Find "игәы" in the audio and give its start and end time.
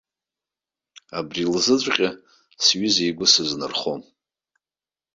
3.09-3.25